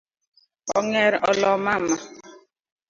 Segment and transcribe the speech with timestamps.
[0.77, 1.95] Ong’er olo mama